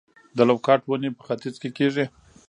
د 0.37 0.39
لوکاټ 0.49 0.81
ونې 0.85 1.09
په 1.17 1.21
ختیځ 1.27 1.55
کې 1.61 1.69
کیږي؟ 1.77 2.05